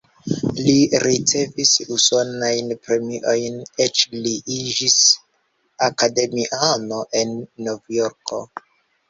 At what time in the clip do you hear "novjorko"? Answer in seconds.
7.69-8.43